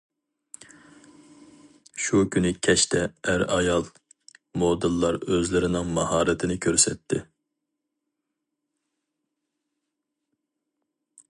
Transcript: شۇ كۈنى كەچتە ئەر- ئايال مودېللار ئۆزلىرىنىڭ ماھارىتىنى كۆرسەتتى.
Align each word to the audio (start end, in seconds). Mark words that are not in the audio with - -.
شۇ 2.05 2.21
كۈنى 2.35 2.51
كەچتە 2.67 3.03
ئەر- 3.33 3.45
ئايال 3.57 3.85
مودېللار 4.63 5.19
ئۆزلىرىنىڭ 5.19 5.93
ماھارىتىنى 5.99 6.59
كۆرسەتتى. 6.67 7.23